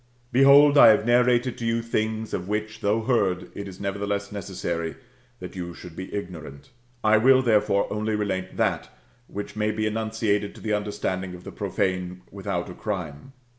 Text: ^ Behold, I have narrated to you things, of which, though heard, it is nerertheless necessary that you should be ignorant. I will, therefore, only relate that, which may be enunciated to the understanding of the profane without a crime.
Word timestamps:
^ 0.01 0.03
Behold, 0.31 0.79
I 0.79 0.87
have 0.87 1.05
narrated 1.05 1.59
to 1.59 1.65
you 1.67 1.83
things, 1.83 2.33
of 2.33 2.47
which, 2.47 2.79
though 2.79 3.03
heard, 3.03 3.51
it 3.53 3.67
is 3.67 3.79
nerertheless 3.79 4.31
necessary 4.31 4.95
that 5.39 5.55
you 5.55 5.75
should 5.75 5.95
be 5.95 6.11
ignorant. 6.11 6.71
I 7.03 7.17
will, 7.17 7.43
therefore, 7.43 7.85
only 7.93 8.15
relate 8.15 8.57
that, 8.57 8.89
which 9.27 9.55
may 9.55 9.69
be 9.69 9.85
enunciated 9.85 10.55
to 10.55 10.61
the 10.61 10.73
understanding 10.73 11.35
of 11.35 11.43
the 11.43 11.51
profane 11.51 12.23
without 12.31 12.67
a 12.67 12.73
crime. 12.73 13.33